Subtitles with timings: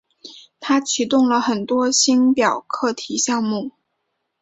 [0.59, 3.69] 他启动了很多星表课题项目。